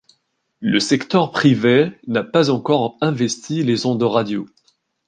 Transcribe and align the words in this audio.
Le 0.61 0.79
secteur 0.79 1.31
privé 1.31 1.91
n’a 2.07 2.23
pas 2.23 2.49
encore 2.49 2.97
investis 3.01 3.63
les 3.63 3.85
ondes 3.85 4.01
radio. 4.01 4.47